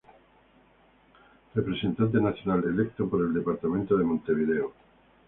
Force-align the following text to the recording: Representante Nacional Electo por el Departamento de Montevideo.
Representante 1.53 2.19
Nacional 2.19 2.63
Electo 2.63 3.07
por 3.07 3.21
el 3.21 3.35
Departamento 3.35 3.95
de 3.95 4.03
Montevideo. 4.03 4.73